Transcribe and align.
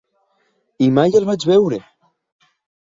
I 0.85 0.87
mai 0.95 1.15
el 1.21 1.29
vaig 1.31 1.47
veure! 1.53 1.83